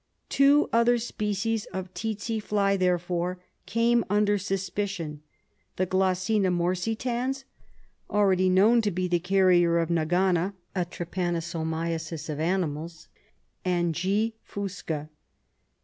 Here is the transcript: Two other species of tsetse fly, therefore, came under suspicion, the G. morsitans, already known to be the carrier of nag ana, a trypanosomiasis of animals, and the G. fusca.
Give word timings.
Two 0.29 0.67
other 0.73 0.97
species 0.97 1.65
of 1.67 1.93
tsetse 1.93 2.39
fly, 2.41 2.75
therefore, 2.75 3.37
came 3.67 4.03
under 4.09 4.39
suspicion, 4.39 5.21
the 5.75 5.85
G. 5.85 6.39
morsitans, 6.39 7.43
already 8.09 8.49
known 8.49 8.81
to 8.81 8.89
be 8.89 9.07
the 9.07 9.19
carrier 9.19 9.77
of 9.77 9.91
nag 9.91 10.11
ana, 10.11 10.55
a 10.75 10.85
trypanosomiasis 10.85 12.31
of 12.31 12.39
animals, 12.39 13.09
and 13.63 13.93
the 13.93 13.97
G. 13.99 14.33
fusca. 14.43 15.09